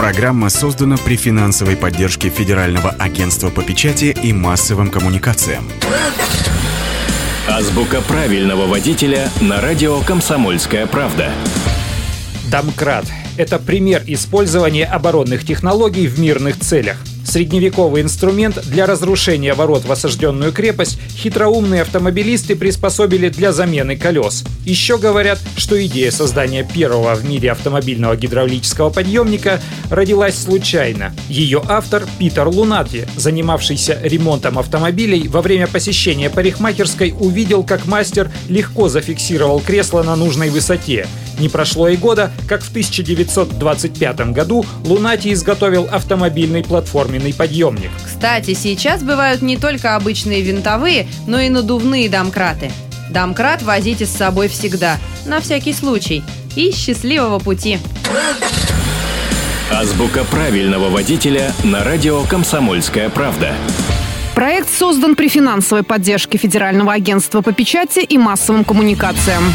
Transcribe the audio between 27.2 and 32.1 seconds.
мире автомобильного гидравлического подъемника родилась случайно. Ее автор